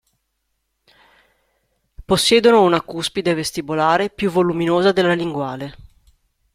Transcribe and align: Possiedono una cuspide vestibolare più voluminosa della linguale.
Possiedono 2.05 2.63
una 2.63 2.81
cuspide 2.81 3.35
vestibolare 3.35 4.09
più 4.09 4.31
voluminosa 4.31 4.91
della 4.91 5.13
linguale. 5.13 5.75